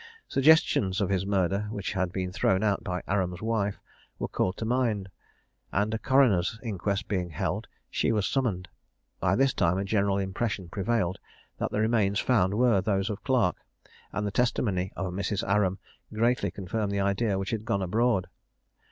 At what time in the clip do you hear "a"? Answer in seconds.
5.93-5.99, 9.77-9.85